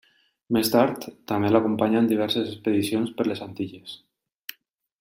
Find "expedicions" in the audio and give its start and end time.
2.53-3.13